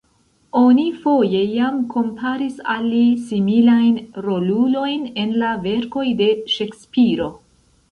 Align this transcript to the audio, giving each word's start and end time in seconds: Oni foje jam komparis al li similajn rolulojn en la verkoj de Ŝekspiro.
Oni 0.59 0.85
foje 1.01 1.41
jam 1.57 1.77
komparis 1.91 2.55
al 2.75 2.87
li 2.95 3.03
similajn 3.27 4.01
rolulojn 4.29 5.07
en 5.27 5.39
la 5.45 5.53
verkoj 5.69 6.09
de 6.25 6.33
Ŝekspiro. 6.57 7.33